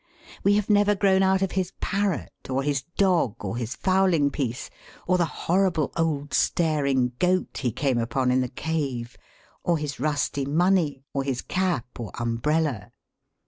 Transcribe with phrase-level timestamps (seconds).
[0.43, 4.71] We have never grown out of his parrot, or his dog, or his fowling piece,
[5.05, 9.15] or the horrible old staring goat he came upon in the cave,
[9.61, 12.91] or his rusty money, or his cap, or umbrella.